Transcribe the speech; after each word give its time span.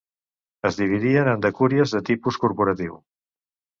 Es 0.69 0.77
dividien 0.79 1.29
en 1.33 1.45
decúries 1.47 1.93
de 1.97 2.03
tipus 2.09 2.43
corporatiu. 2.47 3.01